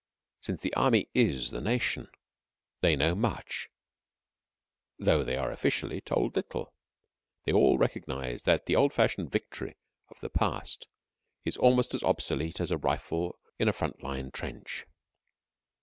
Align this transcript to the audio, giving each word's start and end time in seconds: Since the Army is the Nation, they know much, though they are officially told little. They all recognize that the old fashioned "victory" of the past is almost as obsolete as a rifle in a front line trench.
Since 0.39 0.61
the 0.63 0.73
Army 0.73 1.09
is 1.13 1.51
the 1.51 1.61
Nation, 1.61 2.09
they 2.79 2.95
know 2.95 3.13
much, 3.13 3.69
though 4.97 5.23
they 5.23 5.37
are 5.37 5.51
officially 5.51 6.01
told 6.01 6.35
little. 6.35 6.73
They 7.45 7.51
all 7.53 7.77
recognize 7.77 8.41
that 8.41 8.65
the 8.65 8.75
old 8.75 8.93
fashioned 8.95 9.31
"victory" 9.31 9.77
of 10.09 10.17
the 10.19 10.31
past 10.31 10.87
is 11.45 11.55
almost 11.55 11.93
as 11.93 12.01
obsolete 12.01 12.59
as 12.59 12.71
a 12.71 12.79
rifle 12.79 13.37
in 13.59 13.67
a 13.67 13.73
front 13.73 14.01
line 14.01 14.31
trench. 14.31 14.87